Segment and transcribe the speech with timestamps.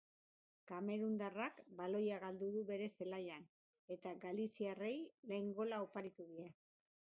[0.69, 3.47] Kamerundarrak baloia galdu du bere zelaian,
[3.99, 4.93] eta galiziarrei
[5.33, 6.51] lehen gola oparitu die.